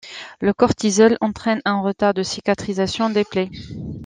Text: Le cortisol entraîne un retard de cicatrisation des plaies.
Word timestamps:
Le 0.39 0.51
cortisol 0.51 1.15
entraîne 1.21 1.61
un 1.63 1.79
retard 1.79 2.15
de 2.15 2.23
cicatrisation 2.23 3.11
des 3.11 3.23
plaies. 3.23 3.51